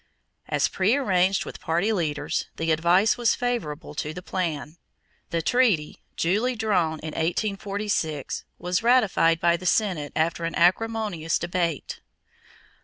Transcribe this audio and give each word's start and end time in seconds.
As 0.49 0.67
prearranged 0.67 1.45
with 1.45 1.59
party 1.59 1.93
leaders, 1.93 2.47
the 2.55 2.71
advice 2.71 3.17
was 3.17 3.35
favorable 3.35 3.93
to 3.93 4.15
the 4.15 4.23
plan. 4.23 4.77
The 5.29 5.43
treaty, 5.43 6.01
duly 6.17 6.55
drawn 6.55 6.97
in 7.01 7.13
1846, 7.13 8.43
was 8.57 8.81
ratified 8.81 9.39
by 9.39 9.57
the 9.57 9.67
Senate 9.67 10.11
after 10.15 10.43
an 10.43 10.55
acrimonious 10.55 11.37
debate. 11.37 11.99